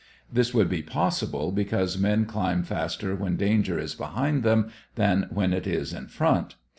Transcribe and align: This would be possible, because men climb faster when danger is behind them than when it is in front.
This 0.33 0.51
would 0.51 0.67
be 0.67 0.81
possible, 0.81 1.51
because 1.51 1.95
men 1.95 2.25
climb 2.25 2.63
faster 2.63 3.13
when 3.15 3.35
danger 3.35 3.77
is 3.77 3.93
behind 3.93 4.41
them 4.41 4.71
than 4.95 5.27
when 5.29 5.53
it 5.53 5.67
is 5.67 5.93
in 5.93 6.07
front. 6.07 6.55